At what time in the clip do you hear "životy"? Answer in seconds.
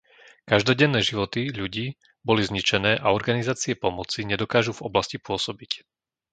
1.09-1.41